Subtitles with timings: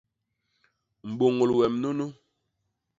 [1.09, 2.05] Mbôñôl wem nunu.